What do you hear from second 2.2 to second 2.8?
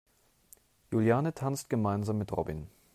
Robin.